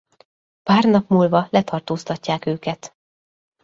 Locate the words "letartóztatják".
1.49-2.45